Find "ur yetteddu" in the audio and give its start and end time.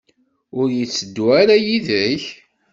0.59-1.25